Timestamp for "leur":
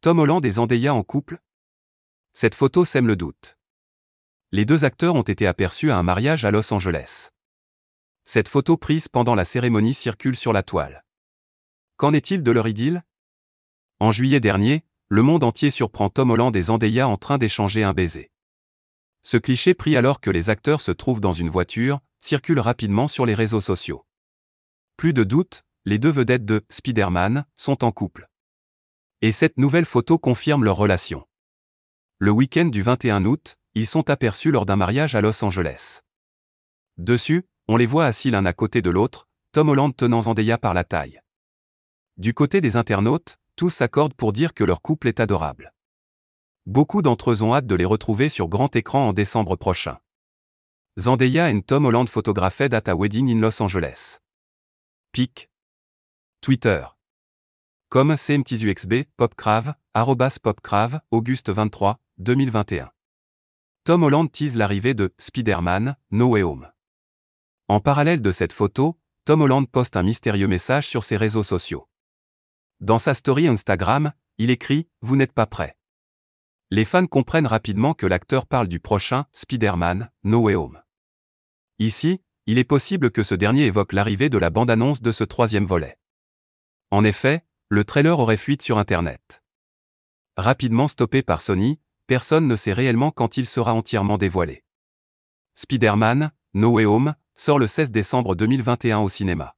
12.52-12.68, 30.64-30.76, 44.64-44.82